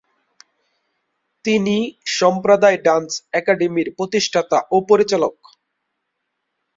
তিনি 1.45 1.77
"সম্প্রদায় 2.19 2.77
ডান্স 2.85 3.09
একাডেমি-"র 3.33 3.89
প্রতিষ্ঠাতা 3.97 4.57
ও 4.71 4.77
পরিচালক। 4.89 5.35